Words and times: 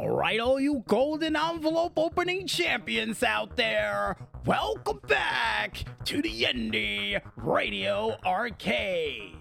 All 0.00 0.08
right, 0.08 0.40
all 0.40 0.58
you 0.58 0.82
golden 0.88 1.36
envelope 1.36 1.92
opening 1.98 2.46
champions 2.46 3.22
out 3.22 3.56
there, 3.56 4.16
welcome 4.46 5.00
back 5.06 5.84
to 6.06 6.22
the 6.22 6.46
Indy 6.46 7.18
Radio 7.36 8.16
Arcade. 8.24 9.36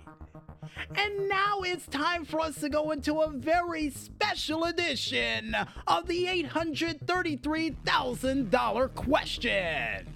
And 0.98 1.30
now 1.30 1.62
it's 1.62 1.88
time 1.88 2.26
for 2.26 2.42
us 2.42 2.60
to 2.60 2.68
go 2.68 2.92
into 2.92 3.22
a 3.22 3.30
very 3.30 3.90
special 3.90 4.66
edition 4.66 5.55
of 5.88 6.07
the 6.07 6.25
$833,000 6.25 8.96
question. 8.96 10.14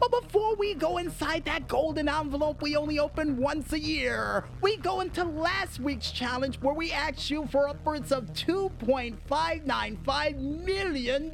But 0.00 0.22
before 0.22 0.56
we 0.56 0.74
go 0.74 0.98
inside 0.98 1.44
that 1.44 1.68
golden 1.68 2.08
envelope 2.08 2.60
we 2.60 2.74
only 2.76 2.98
open 2.98 3.36
once 3.36 3.72
a 3.72 3.78
year, 3.78 4.44
we 4.60 4.76
go 4.76 5.00
into 5.00 5.24
last 5.24 5.78
week's 5.80 6.10
challenge 6.10 6.56
where 6.60 6.74
we 6.74 6.92
asked 6.92 7.30
you 7.30 7.46
for 7.46 7.68
upwards 7.68 8.12
of 8.12 8.32
$2.595 8.32 10.38
million. 10.64 11.30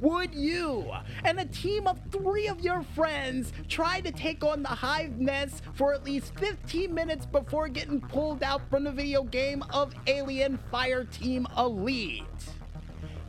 Would 0.00 0.34
you 0.34 0.92
and 1.24 1.40
a 1.40 1.46
team 1.46 1.86
of 1.86 1.98
three 2.10 2.48
of 2.48 2.60
your 2.60 2.82
friends 2.94 3.52
try 3.68 4.00
to 4.00 4.10
take 4.10 4.44
on 4.44 4.62
the 4.62 4.68
Hive 4.68 5.18
Nest 5.18 5.62
for 5.74 5.94
at 5.94 6.04
least 6.04 6.34
15 6.38 6.92
minutes 6.92 7.26
before 7.26 7.68
getting 7.68 8.00
pulled 8.00 8.42
out 8.42 8.62
from 8.70 8.84
the 8.84 8.92
video 8.92 9.22
game 9.22 9.62
of 9.70 9.94
Alien 10.06 10.58
Fire 10.70 11.04
Team 11.04 11.46
Elite? 11.56 12.24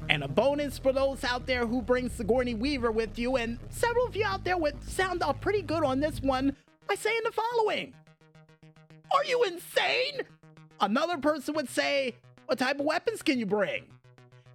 And 0.10 0.24
a 0.24 0.28
bonus 0.28 0.78
for 0.78 0.94
those 0.94 1.24
out 1.24 1.46
there 1.46 1.66
who 1.66 1.82
bring 1.82 2.10
Sigourney 2.10 2.56
Weaver 2.56 2.92
with 2.92 3.20
you, 3.20 3.36
and 3.36 3.60
several 3.70 4.06
of 4.06 4.16
you 4.16 4.26
out 4.26 4.44
there 4.46 4.58
would 4.58 4.82
sound 4.90 5.22
off 5.22 5.42
pretty 5.42 5.62
good 5.62 5.84
on 5.84 6.00
this 6.00 6.22
one 6.22 6.56
by 6.88 6.96
saying 6.96 7.20
the 7.26 7.32
following 7.32 7.94
Are 9.14 9.26
you 9.26 9.44
insane? 9.44 10.22
Another 10.80 11.18
person 11.18 11.56
would 11.56 11.70
say, 11.70 12.16
What 12.46 12.60
type 12.60 12.80
of 12.80 12.86
weapons 12.86 13.22
can 13.22 13.38
you 13.38 13.46
bring? 13.46 13.86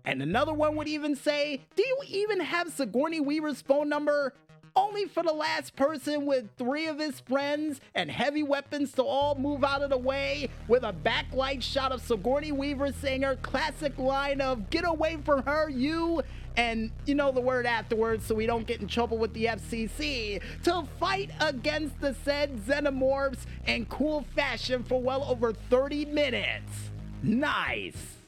And 0.05 0.23
another 0.23 0.55
one 0.55 0.75
would 0.77 0.89
even 0.89 1.15
say, 1.15 1.61
Do 1.77 1.83
you 1.83 1.99
even 2.09 2.41
have 2.41 2.73
Sigourney 2.73 3.21
Weaver's 3.21 3.61
phone 3.61 3.89
number? 3.89 4.33
Only 4.75 5.07
for 5.07 5.23
the 5.23 5.33
last 5.33 5.77
person 5.77 6.27
with 6.27 6.49
three 6.57 6.87
of 6.87 6.99
his 6.99 7.21
friends 7.21 7.81
and 7.95 8.11
heavy 8.11 8.43
weapons 8.43 8.93
to 8.93 9.03
all 9.03 9.35
move 9.35 9.65
out 9.65 9.83
of 9.83 9.91
the 9.91 9.99
way 9.99 10.49
with 10.69 10.83
a 10.83 10.93
backlight 10.93 11.63
shot 11.63 11.93
of 11.93 12.01
Sigourney 12.03 12.53
Weaver 12.53 12.93
saying 12.93 13.23
her 13.23 13.37
classic 13.37 13.99
line 13.99 14.41
of 14.41 14.71
get 14.71 14.87
away 14.87 15.19
from 15.25 15.43
her, 15.45 15.69
you, 15.69 16.23
and 16.57 16.91
you 17.07 17.15
know 17.15 17.33
the 17.33 17.41
word 17.41 17.67
afterwards 17.67 18.27
so 18.27 18.35
we 18.35 18.47
don't 18.47 18.67
get 18.67 18.81
in 18.81 18.89
trouble 18.89 19.19
with 19.19 19.33
the 19.35 19.47
FCC, 19.47 20.41
to 20.65 20.87
fight 20.99 21.31
against 21.41 22.01
the 22.01 22.15
said 22.25 22.57
xenomorphs 22.67 23.45
in 23.67 23.87
cool 23.87 24.25
fashion 24.35 24.83
for 24.85 25.01
well 25.01 25.25
over 25.25 25.53
30 25.53 26.07
minutes. 26.07 26.91
Nice. 27.23 28.22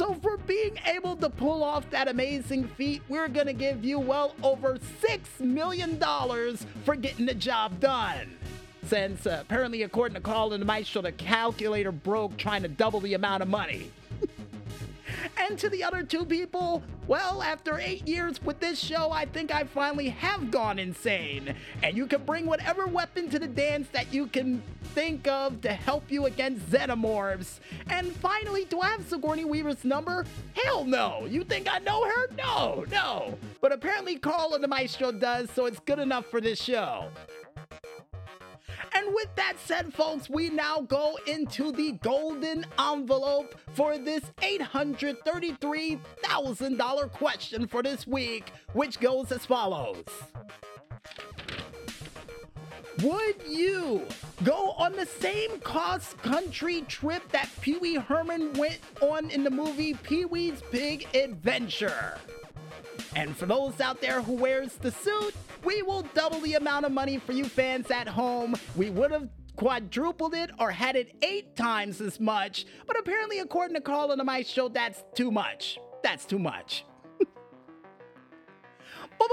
So, 0.00 0.14
for 0.14 0.38
being 0.38 0.78
able 0.86 1.14
to 1.16 1.28
pull 1.28 1.62
off 1.62 1.90
that 1.90 2.08
amazing 2.08 2.68
feat, 2.68 3.02
we're 3.10 3.28
gonna 3.28 3.52
give 3.52 3.84
you 3.84 3.98
well 3.98 4.34
over 4.42 4.78
$6 4.78 5.40
million 5.40 6.00
for 6.86 6.96
getting 6.96 7.26
the 7.26 7.34
job 7.34 7.78
done. 7.80 8.34
Since 8.86 9.26
uh, 9.26 9.40
apparently, 9.42 9.82
according 9.82 10.14
to 10.14 10.22
the 10.22 10.64
Maestro, 10.64 11.02
the 11.02 11.12
calculator 11.12 11.92
broke 11.92 12.38
trying 12.38 12.62
to 12.62 12.68
double 12.68 13.00
the 13.00 13.12
amount 13.12 13.42
of 13.42 13.50
money. 13.50 13.90
And 15.36 15.58
to 15.58 15.68
the 15.68 15.84
other 15.84 16.02
two 16.02 16.24
people, 16.24 16.82
well, 17.06 17.42
after 17.42 17.78
eight 17.78 18.06
years 18.06 18.42
with 18.42 18.60
this 18.60 18.78
show, 18.78 19.10
I 19.10 19.26
think 19.26 19.52
I 19.52 19.64
finally 19.64 20.08
have 20.10 20.50
gone 20.50 20.78
insane. 20.78 21.54
And 21.82 21.96
you 21.96 22.06
can 22.06 22.24
bring 22.24 22.46
whatever 22.46 22.86
weapon 22.86 23.28
to 23.30 23.38
the 23.38 23.48
dance 23.48 23.88
that 23.92 24.12
you 24.12 24.26
can 24.26 24.62
think 24.94 25.28
of 25.28 25.60
to 25.62 25.72
help 25.72 26.10
you 26.10 26.26
against 26.26 26.70
xenomorphs. 26.70 27.60
And 27.88 28.12
finally, 28.16 28.64
do 28.64 28.80
I 28.80 28.90
have 28.90 29.08
Sigourney 29.08 29.44
Weaver's 29.44 29.84
number? 29.84 30.24
Hell 30.54 30.84
no. 30.84 31.26
You 31.26 31.44
think 31.44 31.68
I 31.72 31.78
know 31.78 32.04
her? 32.04 32.26
No, 32.36 32.84
no. 32.90 33.38
But 33.60 33.72
apparently, 33.72 34.16
Carl 34.16 34.54
and 34.54 34.62
the 34.62 34.68
Maestro 34.68 35.12
does, 35.12 35.50
so 35.50 35.66
it's 35.66 35.80
good 35.80 35.98
enough 35.98 36.26
for 36.26 36.40
this 36.40 36.60
show. 36.60 37.08
With 39.12 39.34
that 39.34 39.54
said, 39.64 39.92
folks, 39.92 40.30
we 40.30 40.50
now 40.50 40.82
go 40.82 41.18
into 41.26 41.72
the 41.72 41.98
golden 42.02 42.64
envelope 42.78 43.56
for 43.74 43.98
this 43.98 44.22
$833,000 44.40 47.10
question 47.10 47.66
for 47.66 47.82
this 47.82 48.06
week, 48.06 48.52
which 48.72 49.00
goes 49.00 49.32
as 49.32 49.44
follows. 49.44 50.04
Would 53.02 53.42
you 53.48 54.06
go 54.44 54.70
on 54.72 54.92
the 54.92 55.06
same 55.06 55.58
cross 55.60 56.12
country 56.14 56.82
trip 56.82 57.26
that 57.32 57.48
Pee 57.60 57.78
Wee 57.78 57.96
Herman 57.96 58.52
went 58.52 58.78
on 59.00 59.30
in 59.30 59.42
the 59.42 59.50
movie 59.50 59.94
Pee 59.94 60.26
Wee's 60.26 60.62
Big 60.70 61.08
Adventure? 61.16 62.16
And 63.16 63.36
for 63.36 63.46
those 63.46 63.80
out 63.80 64.00
there 64.00 64.22
who 64.22 64.34
wears 64.34 64.74
the 64.74 64.92
suit, 64.92 65.34
we 65.64 65.82
will 65.82 66.02
double 66.14 66.40
the 66.40 66.54
amount 66.54 66.86
of 66.86 66.92
money 66.92 67.18
for 67.18 67.32
you 67.32 67.44
fans 67.44 67.90
at 67.90 68.06
home. 68.06 68.54
We 68.76 68.90
would 68.90 69.10
have 69.10 69.28
quadrupled 69.56 70.34
it 70.34 70.50
or 70.58 70.70
had 70.70 70.96
it 70.96 71.16
eight 71.22 71.56
times 71.56 72.00
as 72.00 72.20
much, 72.20 72.66
but 72.86 72.98
apparently, 72.98 73.40
according 73.40 73.74
to 73.74 73.80
Carl 73.80 74.12
and 74.12 74.24
my 74.24 74.42
show, 74.42 74.68
that's 74.68 75.02
too 75.14 75.30
much. 75.30 75.78
That's 76.02 76.24
too 76.24 76.38
much. 76.38 76.84
but 77.18 77.28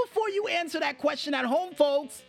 before 0.04 0.28
you 0.28 0.48
answer 0.48 0.80
that 0.80 0.98
question 0.98 1.32
at 1.32 1.46
home, 1.46 1.72
folks, 1.74 2.22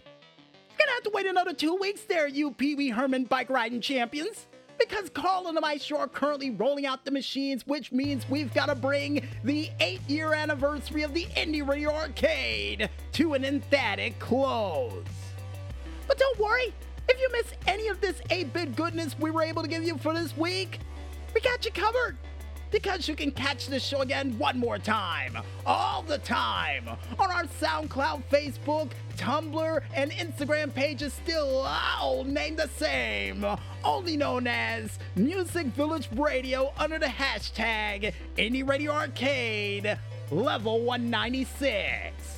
you're 0.70 0.78
gonna 0.78 0.92
have 0.92 1.04
to 1.04 1.12
wait 1.14 1.26
another 1.26 1.54
two 1.54 1.76
weeks 1.76 2.02
there, 2.04 2.28
you 2.28 2.52
Pee 2.52 2.76
Wee 2.76 2.90
Herman 2.90 3.26
bike 3.26 3.50
riding 3.50 3.82
champions 3.82 4.48
because 4.80 5.10
Carl 5.10 5.48
and 5.48 5.60
I 5.64 5.80
are 5.96 6.08
currently 6.08 6.52
rolling 6.52 6.86
out 6.86 7.06
the 7.06 7.12
machines, 7.12 7.68
which 7.68 7.92
means 7.92 8.28
we've 8.30 8.54
got 8.54 8.68
to 8.68 8.76
bring 8.76 9.28
the 9.44 9.70
eight 9.80 10.02
year 10.08 10.34
anniversary 10.34 11.04
of 11.04 11.14
the 11.14 11.28
Indy 11.36 11.62
Radio 11.62 11.94
Arcade 11.94 12.90
to 13.14 13.34
an 13.34 13.46
emphatic 13.46 14.18
close. 14.20 15.04
But 16.08 16.18
don't 16.18 16.40
worry, 16.40 16.74
if 17.08 17.20
you 17.20 17.30
miss 17.32 17.54
any 17.68 17.88
of 17.88 18.02
this 18.02 18.22
8 18.30 18.54
bit 18.54 18.76
goodness 18.76 19.18
we 19.20 19.32
were 19.32 19.44
able 19.44 19.62
to 19.62 19.68
give 19.68 19.84
you 19.84 19.98
for 19.98 20.14
this 20.14 20.36
week, 20.38 20.80
we 21.34 21.42
got 21.42 21.66
you 21.66 21.72
covered 21.72 22.18
because 22.72 23.08
you 23.08 23.16
can 23.16 23.32
catch 23.32 23.68
this 23.68 23.84
show 23.84 24.02
again 24.02 24.38
one 24.38 24.60
more 24.60 24.78
time, 24.78 25.38
all 25.66 26.02
the 26.04 26.18
time, 26.20 26.88
on 27.18 27.32
our 27.32 27.46
SoundCloud, 27.46 28.24
Facebook, 28.32 28.92
Tumblr, 29.18 29.82
and 29.94 30.12
Instagram 30.12 30.74
pages, 30.74 31.14
still 31.14 31.66
all 31.66 32.24
named 32.24 32.58
the 32.58 32.70
same, 32.70 33.46
only 33.84 34.18
known 34.18 34.48
as 34.48 35.00
Music 35.16 35.68
Village 35.68 36.10
Radio 36.14 36.72
under 36.78 37.00
the 37.00 37.06
hashtag 37.06 38.14
Indy 38.38 38.64
Radio 38.64 38.92
Arcade, 38.92 39.98
level 40.32 40.82
196. 40.82 42.29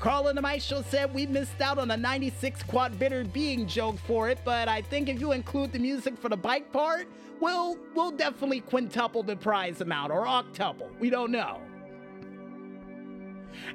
Carl 0.00 0.28
and 0.28 0.40
Maestro 0.40 0.82
said 0.88 1.12
we 1.12 1.26
missed 1.26 1.60
out 1.60 1.76
on 1.76 1.90
a 1.90 1.96
96 1.96 2.62
quad 2.62 2.98
bitter 2.98 3.22
being 3.22 3.66
joke 3.66 3.98
for 4.06 4.30
it, 4.30 4.38
but 4.46 4.66
I 4.66 4.80
think 4.80 5.10
if 5.10 5.20
you 5.20 5.32
include 5.32 5.72
the 5.72 5.78
music 5.78 6.16
for 6.16 6.30
the 6.30 6.36
bike 6.38 6.72
part, 6.72 7.06
we'll, 7.38 7.76
we'll 7.94 8.10
definitely 8.10 8.60
quintuple 8.60 9.22
the 9.22 9.36
prize 9.36 9.82
amount 9.82 10.10
or 10.10 10.24
octuple. 10.24 10.88
We 10.98 11.10
don't 11.10 11.30
know. 11.30 11.60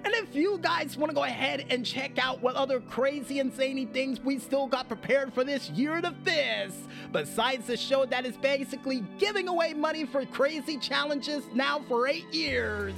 And 0.04 0.14
if 0.16 0.34
you 0.34 0.58
guys 0.64 0.98
want 0.98 1.12
to 1.12 1.16
go 1.16 1.26
ahead 1.26 1.68
and 1.70 1.86
check 1.86 2.18
out 2.18 2.42
what 2.42 2.56
other 2.56 2.80
crazy 2.80 3.44
zany 3.52 3.86
things 3.86 4.20
we 4.20 4.40
still 4.40 4.66
got 4.66 4.88
prepared 4.88 5.32
for 5.32 5.44
this 5.44 5.70
year 5.72 5.98
of 5.98 6.26
this, 6.26 6.74
besides 7.12 7.68
the 7.68 7.78
show 7.78 8.04
that 8.06 8.26
is 8.26 8.36
basically 8.38 9.04
giving 9.20 9.48
away 9.48 9.76
money 9.76 10.06
for 10.06 10.26
crazy 10.26 10.78
challenges 10.78 11.44
now 11.54 11.84
for 11.88 12.08
eight 12.08 12.34
years, 12.34 12.96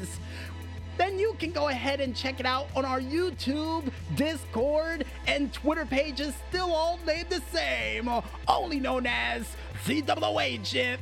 then 0.97 1.19
you 1.19 1.35
can 1.39 1.51
go 1.51 1.67
ahead 1.67 2.01
and 2.01 2.15
check 2.15 2.39
it 2.39 2.45
out 2.45 2.67
on 2.75 2.85
our 2.85 2.99
YouTube, 2.99 3.91
Discord, 4.15 5.05
and 5.27 5.53
Twitter 5.53 5.85
pages, 5.85 6.33
still 6.49 6.71
all 6.71 6.99
named 7.05 7.29
the 7.29 7.41
same, 7.51 8.09
only 8.47 8.79
known 8.79 9.05
as 9.05 9.47
CWH 9.85 10.97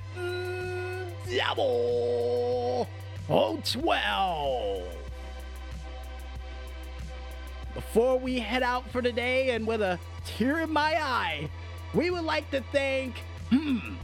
Double 1.37 2.87
012. 3.27 4.83
Before 7.73 8.17
we 8.17 8.39
head 8.39 8.63
out 8.63 8.89
for 8.89 9.01
today, 9.01 9.51
and 9.51 9.67
with 9.67 9.81
a 9.81 9.99
tear 10.25 10.61
in 10.61 10.71
my 10.71 10.95
eye, 11.01 11.49
we 11.93 12.09
would 12.09 12.23
like 12.23 12.49
to 12.51 12.61
thank, 12.71 13.17
hmm, 13.49 13.95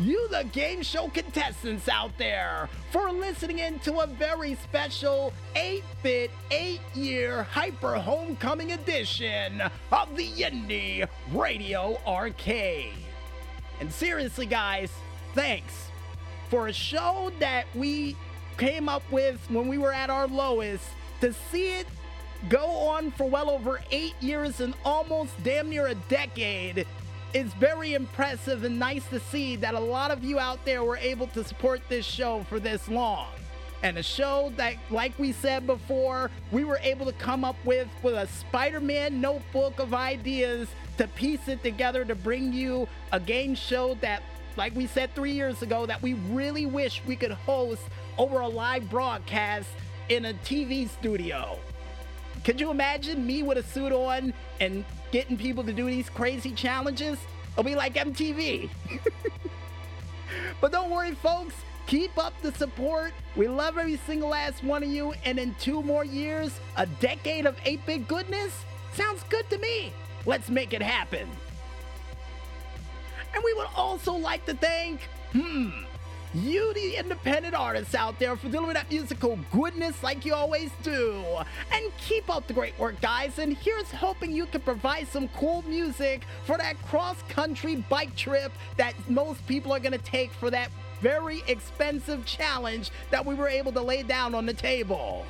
you, 0.00 0.28
the 0.28 0.44
game 0.52 0.82
show 0.82 1.08
contestants 1.08 1.88
out 1.88 2.16
there, 2.18 2.68
for 2.90 3.10
listening 3.10 3.58
in 3.58 3.78
to 3.80 4.00
a 4.00 4.06
very 4.06 4.54
special 4.56 5.32
8 5.56 5.82
bit, 6.02 6.30
8 6.50 6.80
year 6.94 7.42
Hyper 7.42 7.96
Homecoming 7.96 8.72
edition 8.72 9.62
of 9.90 10.16
the 10.16 10.44
Indy 10.44 11.04
Radio 11.32 12.00
Arcade. 12.06 12.92
And 13.80 13.92
seriously, 13.92 14.46
guys, 14.46 14.90
thanks 15.34 15.88
for 16.48 16.68
a 16.68 16.72
show 16.72 17.30
that 17.38 17.66
we 17.74 18.16
came 18.56 18.88
up 18.88 19.02
with 19.10 19.38
when 19.50 19.68
we 19.68 19.78
were 19.78 19.92
at 19.92 20.10
our 20.10 20.26
lowest 20.26 20.84
to 21.20 21.32
see 21.50 21.78
it 21.78 21.86
go 22.48 22.66
on 22.66 23.10
for 23.10 23.28
well 23.28 23.50
over 23.50 23.80
eight 23.90 24.14
years 24.20 24.60
and 24.60 24.74
almost 24.84 25.32
damn 25.42 25.68
near 25.68 25.88
a 25.88 25.94
decade 25.94 26.86
it's 27.34 27.52
very 27.54 27.94
impressive 27.94 28.64
and 28.64 28.78
nice 28.78 29.06
to 29.08 29.20
see 29.20 29.56
that 29.56 29.74
a 29.74 29.80
lot 29.80 30.10
of 30.10 30.24
you 30.24 30.38
out 30.38 30.64
there 30.64 30.82
were 30.82 30.96
able 30.96 31.26
to 31.28 31.44
support 31.44 31.80
this 31.88 32.06
show 32.06 32.44
for 32.48 32.58
this 32.58 32.88
long. 32.88 33.28
And 33.82 33.96
a 33.96 34.02
show 34.02 34.52
that, 34.56 34.74
like 34.90 35.16
we 35.18 35.30
said 35.32 35.66
before, 35.66 36.30
we 36.50 36.64
were 36.64 36.80
able 36.82 37.06
to 37.06 37.12
come 37.12 37.44
up 37.44 37.56
with 37.64 37.86
with 38.02 38.14
a 38.14 38.26
Spider-Man 38.26 39.20
notebook 39.20 39.78
of 39.78 39.94
ideas 39.94 40.68
to 40.96 41.06
piece 41.08 41.46
it 41.46 41.62
together 41.62 42.04
to 42.04 42.16
bring 42.16 42.52
you 42.52 42.88
a 43.12 43.20
game 43.20 43.54
show 43.54 43.94
that, 44.00 44.22
like 44.56 44.74
we 44.74 44.88
said 44.88 45.14
three 45.14 45.30
years 45.30 45.62
ago, 45.62 45.86
that 45.86 46.02
we 46.02 46.14
really 46.14 46.66
wish 46.66 47.02
we 47.06 47.14
could 47.14 47.30
host 47.30 47.82
over 48.16 48.40
a 48.40 48.48
live 48.48 48.90
broadcast 48.90 49.68
in 50.08 50.24
a 50.24 50.34
TV 50.34 50.88
studio. 50.88 51.56
Could 52.44 52.60
you 52.60 52.70
imagine 52.70 53.24
me 53.24 53.44
with 53.44 53.58
a 53.58 53.62
suit 53.62 53.92
on 53.92 54.32
and 54.58 54.84
getting 55.10 55.36
people 55.36 55.64
to 55.64 55.72
do 55.72 55.86
these 55.86 56.08
crazy 56.10 56.52
challenges? 56.52 57.18
It'll 57.52 57.64
be 57.64 57.74
like 57.74 57.94
MTV. 57.94 58.70
but 60.60 60.72
don't 60.72 60.90
worry, 60.90 61.14
folks. 61.14 61.54
Keep 61.86 62.18
up 62.18 62.34
the 62.42 62.52
support. 62.52 63.12
We 63.34 63.48
love 63.48 63.78
every 63.78 63.96
single 63.96 64.28
last 64.28 64.62
one 64.62 64.82
of 64.82 64.90
you. 64.90 65.14
And 65.24 65.38
in 65.38 65.54
two 65.58 65.82
more 65.82 66.04
years, 66.04 66.60
a 66.76 66.86
decade 66.86 67.46
of 67.46 67.56
8 67.64 67.86
bit 67.86 68.08
goodness 68.08 68.52
sounds 68.92 69.24
good 69.30 69.48
to 69.50 69.58
me. 69.58 69.92
Let's 70.26 70.50
make 70.50 70.74
it 70.74 70.82
happen. 70.82 71.28
And 73.34 73.42
we 73.42 73.54
would 73.54 73.68
also 73.74 74.12
like 74.12 74.44
to 74.46 74.54
thank, 74.54 75.08
hmm, 75.32 75.70
you, 76.34 76.72
the 76.74 76.96
independent 76.96 77.54
artists 77.54 77.94
out 77.94 78.18
there, 78.18 78.36
for 78.36 78.48
delivering 78.48 78.74
that 78.74 78.90
musical 78.90 79.38
goodness 79.52 80.02
like 80.02 80.24
you 80.24 80.34
always 80.34 80.70
do. 80.82 81.24
And 81.72 81.92
keep 81.98 82.28
up 82.28 82.46
the 82.46 82.52
great 82.52 82.78
work, 82.78 83.00
guys. 83.00 83.38
And 83.38 83.56
here's 83.56 83.90
hoping 83.90 84.32
you 84.32 84.46
can 84.46 84.60
provide 84.60 85.08
some 85.08 85.28
cool 85.28 85.62
music 85.62 86.24
for 86.44 86.56
that 86.58 86.80
cross 86.86 87.20
country 87.28 87.76
bike 87.88 88.14
trip 88.16 88.52
that 88.76 88.94
most 89.08 89.46
people 89.46 89.72
are 89.72 89.80
going 89.80 89.92
to 89.92 89.98
take 89.98 90.32
for 90.32 90.50
that 90.50 90.70
very 91.00 91.42
expensive 91.46 92.24
challenge 92.24 92.90
that 93.10 93.24
we 93.24 93.34
were 93.34 93.48
able 93.48 93.72
to 93.72 93.80
lay 93.80 94.02
down 94.02 94.34
on 94.34 94.46
the 94.46 94.54
table. 94.54 95.24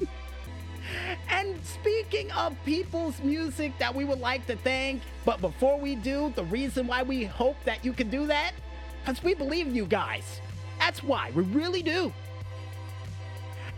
and 1.28 1.58
speaking 1.64 2.30
of 2.32 2.56
people's 2.64 3.20
music 3.22 3.72
that 3.78 3.94
we 3.94 4.04
would 4.04 4.20
like 4.20 4.46
to 4.46 4.56
thank, 4.56 5.02
but 5.24 5.40
before 5.40 5.78
we 5.78 5.94
do, 5.94 6.32
the 6.36 6.44
reason 6.44 6.86
why 6.86 7.02
we 7.02 7.24
hope 7.24 7.56
that 7.64 7.84
you 7.84 7.92
can 7.92 8.10
do 8.10 8.26
that, 8.26 8.52
because 9.00 9.22
we 9.22 9.34
believe 9.34 9.66
in 9.66 9.74
you 9.74 9.86
guys. 9.86 10.40
That's 10.78 11.02
why, 11.02 11.30
we 11.34 11.42
really 11.42 11.82
do. 11.82 12.12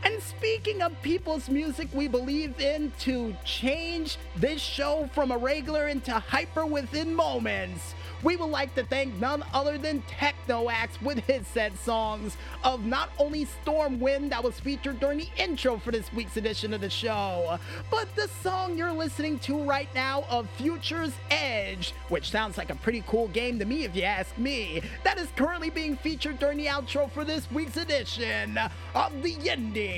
And 0.05 0.21
speaking 0.23 0.83
of 0.83 1.01
people's 1.03 1.49
music 1.49 1.89
we 1.93 2.09
believe 2.09 2.61
in 2.61 2.93
to 3.01 3.37
change 3.45 4.19
this 4.37 4.61
show 4.61 5.09
from 5.15 5.31
a 5.31 5.39
regular 5.39 5.89
into 5.89 6.13
hyper 6.13 6.67
within 6.67 7.15
moments, 7.15 7.95
we 8.23 8.37
would 8.37 8.51
like 8.51 8.75
to 8.77 8.85
thank 8.85 9.15
none 9.21 9.45
other 9.53 9.79
than 9.79 10.03
Tekno 10.03 10.71
Axe 10.71 11.01
with 11.03 11.19
his 11.21 11.47
said 11.47 11.77
songs 11.79 12.37
of 12.63 12.85
not 12.85 13.11
only 13.19 13.47
Stormwind 13.47 14.31
that 14.31 14.43
was 14.43 14.61
featured 14.61 15.01
during 15.01 15.19
the 15.19 15.29
intro 15.37 15.77
for 15.79 15.91
this 15.91 16.13
week's 16.13 16.37
edition 16.37 16.73
of 16.73 16.81
the 16.81 16.91
show, 16.91 17.59
but 17.91 18.15
the 18.15 18.29
song 18.43 18.77
you're 18.79 18.93
listening 18.93 19.39
to 19.41 19.63
right 19.65 19.93
now 19.95 20.25
of 20.31 20.49
Future's 20.51 21.13
Edge, 21.31 21.95
which 22.09 22.31
sounds 22.31 22.59
like 22.59 22.71
a 22.71 22.77
pretty 22.77 23.03
cool 23.07 23.29
game 23.29 23.59
to 23.59 23.65
me 23.65 23.85
if 23.85 23.97
you 23.97 24.03
ask 24.03 24.37
me, 24.39 24.83
that 25.03 25.19
is 25.19 25.29
currently 25.37 25.71
being 25.71 25.97
featured 25.97 26.39
during 26.39 26.59
the 26.59 26.67
outro 26.67 27.11
for 27.11 27.25
this 27.25 27.51
week's 27.51 27.77
edition 27.77 28.59
of 28.95 29.23
the 29.23 29.33
Indy 29.45 29.92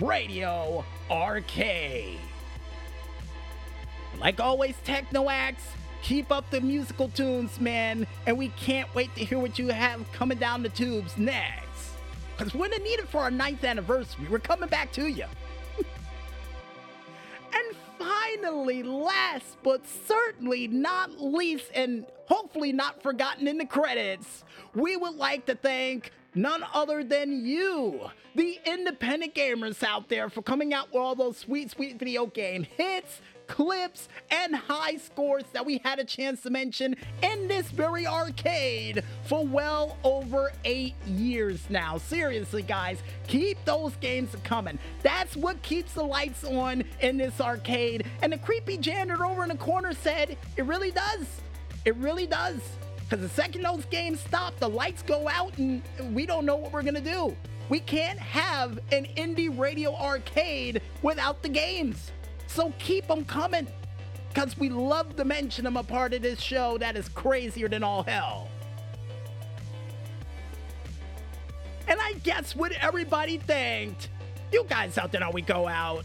Radio 0.00 0.84
Arcade. 1.10 2.18
Like 4.20 4.40
always, 4.40 4.74
Tekno 4.84 5.30
Axe, 5.30 5.62
Keep 6.02 6.30
up 6.30 6.48
the 6.50 6.60
musical 6.60 7.08
tunes, 7.08 7.60
man, 7.60 8.06
and 8.26 8.38
we 8.38 8.48
can't 8.50 8.92
wait 8.94 9.14
to 9.16 9.24
hear 9.24 9.38
what 9.38 9.58
you 9.58 9.68
have 9.68 10.10
coming 10.12 10.38
down 10.38 10.62
the 10.62 10.68
tubes 10.68 11.16
next. 11.18 11.90
Because 12.36 12.54
we're 12.54 12.68
gonna 12.68 12.82
need 12.82 13.00
it 13.00 13.08
for 13.08 13.18
our 13.18 13.30
ninth 13.30 13.64
anniversary. 13.64 14.26
We're 14.30 14.38
coming 14.38 14.68
back 14.68 14.92
to 14.92 15.08
you. 15.08 15.24
and 17.52 17.76
finally, 17.98 18.82
last 18.84 19.56
but 19.62 19.86
certainly 20.06 20.68
not 20.68 21.20
least, 21.20 21.66
and 21.74 22.06
hopefully 22.26 22.72
not 22.72 23.02
forgotten 23.02 23.48
in 23.48 23.58
the 23.58 23.66
credits, 23.66 24.44
we 24.74 24.96
would 24.96 25.16
like 25.16 25.46
to 25.46 25.56
thank 25.56 26.12
none 26.42 26.64
other 26.72 27.02
than 27.04 27.44
you, 27.44 28.00
the 28.34 28.58
independent 28.64 29.34
gamers 29.34 29.82
out 29.82 30.08
there, 30.08 30.28
for 30.30 30.42
coming 30.42 30.72
out 30.72 30.88
with 30.88 31.00
all 31.00 31.14
those 31.14 31.36
sweet, 31.36 31.70
sweet 31.70 31.98
video 31.98 32.26
game 32.26 32.64
hits 32.76 33.20
clips, 33.48 34.08
and 34.30 34.54
high 34.54 34.96
scores 34.96 35.44
that 35.52 35.66
we 35.66 35.78
had 35.78 35.98
a 35.98 36.04
chance 36.04 36.42
to 36.42 36.50
mention 36.50 36.94
in 37.22 37.48
this 37.48 37.70
very 37.70 38.06
arcade 38.06 39.02
for 39.24 39.44
well 39.44 39.96
over 40.04 40.52
eight 40.64 40.94
years 41.06 41.68
now. 41.68 41.98
Seriously, 41.98 42.62
guys, 42.62 43.02
keep 43.26 43.56
those 43.64 43.96
games 43.96 44.36
coming. 44.44 44.78
That's 45.02 45.34
what 45.34 45.60
keeps 45.62 45.94
the 45.94 46.04
lights 46.04 46.44
on 46.44 46.84
in 47.00 47.16
this 47.16 47.40
arcade. 47.40 48.06
And 48.22 48.32
the 48.32 48.38
creepy 48.38 48.76
janitor 48.76 49.26
over 49.26 49.42
in 49.42 49.48
the 49.48 49.56
corner 49.56 49.92
said, 49.94 50.36
it 50.56 50.64
really 50.64 50.92
does. 50.92 51.26
It 51.84 51.96
really 51.96 52.26
does. 52.26 52.60
Because 53.08 53.22
the 53.22 53.34
second 53.34 53.62
those 53.62 53.86
games 53.86 54.20
stop, 54.20 54.58
the 54.58 54.68
lights 54.68 55.02
go 55.02 55.28
out 55.28 55.56
and 55.56 55.82
we 56.12 56.26
don't 56.26 56.44
know 56.44 56.56
what 56.56 56.72
we're 56.72 56.82
going 56.82 56.94
to 56.94 57.00
do. 57.00 57.34
We 57.70 57.80
can't 57.80 58.18
have 58.18 58.78
an 58.92 59.06
indie 59.16 59.56
radio 59.56 59.94
arcade 59.94 60.82
without 61.00 61.42
the 61.42 61.48
games. 61.48 62.10
So 62.48 62.72
keep 62.78 63.06
them 63.06 63.24
coming. 63.24 63.66
Because 64.28 64.58
we 64.58 64.68
love 64.68 65.16
to 65.16 65.24
mention 65.24 65.64
them 65.64 65.78
a 65.78 65.82
part 65.82 66.12
of 66.12 66.20
this 66.20 66.38
show 66.38 66.76
that 66.78 66.96
is 66.96 67.08
crazier 67.08 67.68
than 67.68 67.82
all 67.82 68.02
hell. 68.02 68.48
And 71.86 71.98
I 72.00 72.12
guess 72.22 72.54
what 72.54 72.72
everybody 72.72 73.38
thanked, 73.38 74.10
you 74.52 74.66
guys 74.68 74.98
out 74.98 75.12
there 75.12 75.22
know 75.22 75.30
we 75.30 75.40
go 75.40 75.66
out. 75.66 76.04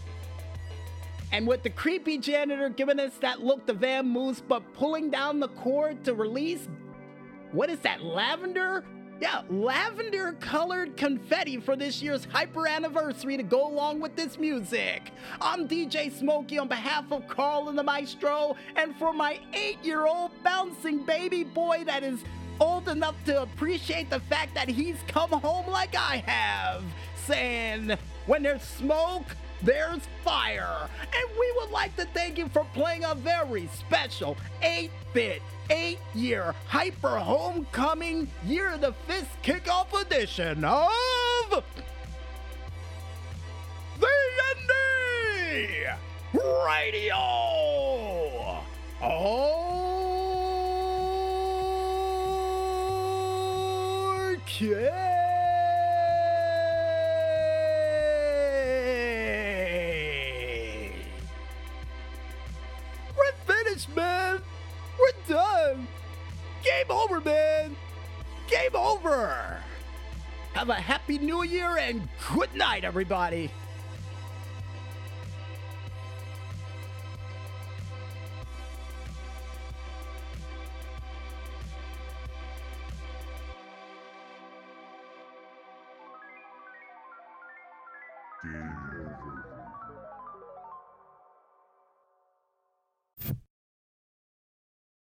And 1.34 1.46
with 1.46 1.64
the 1.64 1.70
creepy 1.70 2.18
janitor 2.18 2.70
giving 2.70 3.00
us 3.00 3.14
that 3.18 3.42
look 3.42 3.66
to 3.68 3.74
Vamoose, 3.74 4.42
but 4.48 4.62
pulling 4.74 5.10
down 5.10 5.42
the 5.42 5.50
cord 5.50 6.06
to 6.06 6.14
release, 6.14 6.68
what 7.54 7.70
is 7.70 7.80
that, 7.80 8.04
lavender? 8.04 8.84
Yeah, 9.22 9.44
lavender 9.50 10.34
colored 10.40 10.98
confetti 10.98 11.58
for 11.58 11.76
this 11.76 12.02
year's 12.02 12.26
hyper 12.26 12.68
anniversary 12.68 13.38
to 13.38 13.44
go 13.44 13.68
along 13.68 14.02
with 14.02 14.16
this 14.16 14.38
music. 14.40 15.12
I'm 15.40 15.68
DJ 15.68 16.12
Smokey 16.12 16.58
on 16.58 16.68
behalf 16.68 17.06
of 17.12 17.28
Carl 17.28 17.70
and 17.70 17.78
the 17.78 17.84
Maestro, 17.84 18.58
and 18.76 18.96
for 18.98 19.14
my 19.14 19.40
eight 19.54 19.78
year 19.84 20.08
old 20.08 20.32
bouncing 20.44 21.06
baby 21.06 21.44
boy 21.44 21.84
that 21.86 22.04
is 22.04 22.20
old 22.60 22.90
enough 22.90 23.16
to 23.26 23.44
appreciate 23.44 24.10
the 24.10 24.20
fact 24.22 24.56
that 24.56 24.68
he's 24.68 24.98
come 25.08 25.30
home 25.30 25.68
like 25.68 25.96
I 25.96 26.18
have, 26.26 26.84
saying, 27.26 27.98
when 28.26 28.44
there's 28.44 28.64
smoke, 28.64 29.36
there's 29.64 30.02
fire. 30.24 30.90
And 31.02 31.40
we 31.40 31.54
would 31.58 31.72
like 31.72 31.96
to 31.98 32.06
thank 32.14 32.38
you 32.38 32.48
for 32.50 32.66
playing 32.74 33.04
a 33.06 33.16
very 33.16 33.68
special 33.68 34.38
8 34.62 34.92
bit, 35.14 35.42
8 35.70 35.98
year 36.14 36.54
Hyper 36.68 37.18
Homecoming 37.18 38.30
Year 38.46 38.74
of 38.74 38.82
the 38.82 38.94
Fist 39.08 39.30
Kickoff 39.42 40.00
Edition 40.00 40.64
of. 40.66 41.64
The 44.00 44.08
Indy 44.50 45.96
Radio! 46.66 47.16
Oh, 49.02 49.90
okay. 54.34 55.13
Over. 69.04 69.57
Have 70.54 70.69
a 70.69 70.76
happy 70.76 71.18
new 71.18 71.44
year 71.44 71.78
and 71.78 72.07
good 72.33 72.54
night, 72.56 72.83
everybody. 72.83 73.50
Game 88.44 88.74
over. 88.92 89.53